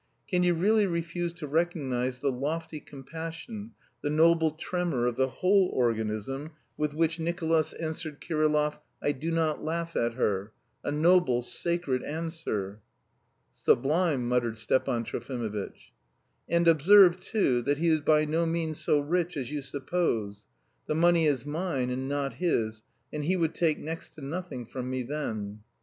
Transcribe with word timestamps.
"Can 0.27 0.41
you 0.41 0.55
really 0.55 0.87
refuse 0.87 1.31
to 1.33 1.47
recognise 1.47 2.21
the 2.21 2.31
lofty 2.31 2.79
compassion, 2.79 3.73
the 4.01 4.09
noble 4.09 4.49
tremor 4.49 5.05
of 5.05 5.15
the 5.15 5.27
whole 5.27 5.69
organism 5.71 6.53
with 6.75 6.95
which 6.95 7.19
Nicolas 7.19 7.73
answered 7.73 8.19
Kirillov: 8.19 8.79
'I 9.03 9.11
do 9.11 9.29
not 9.29 9.61
laugh 9.63 9.95
at 9.95 10.15
her.' 10.15 10.53
A 10.83 10.91
noble, 10.91 11.43
sacred 11.43 12.01
answer!" 12.01 12.81
"Sublime," 13.53 14.27
muttered 14.27 14.57
Stepan 14.57 15.03
Trofimovitch. 15.03 15.93
"And 16.49 16.67
observe, 16.67 17.19
too, 17.19 17.61
that 17.61 17.77
he 17.77 17.89
is 17.89 17.99
by 17.99 18.25
no 18.25 18.47
means 18.47 18.79
so 18.79 19.01
rich 19.01 19.37
as 19.37 19.51
you 19.51 19.61
suppose. 19.61 20.47
The 20.87 20.95
money 20.95 21.27
is 21.27 21.45
mine 21.45 21.91
and 21.91 22.09
not 22.09 22.33
his, 22.41 22.81
and 23.13 23.23
he 23.23 23.37
would 23.37 23.53
take 23.53 23.77
next 23.77 24.15
to 24.15 24.21
nothing 24.21 24.65
from 24.65 24.89
me 24.89 25.03
then." 25.03 25.59